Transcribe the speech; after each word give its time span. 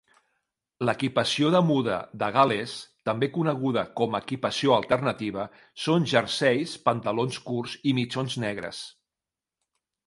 L'equipació 0.87 1.51
de 1.55 1.59
muda 1.67 1.97
de 2.23 2.29
Gal·les, 2.37 2.73
també 3.09 3.29
coneguda 3.35 3.83
com 4.01 4.17
a 4.17 4.23
equipació 4.25 4.75
alternativa, 4.79 5.47
són 5.85 6.09
jerseis, 6.15 6.75
pantalons 6.91 7.41
curts 7.51 7.79
i 7.93 7.97
mitjons 8.01 8.41
negres. 8.49 8.83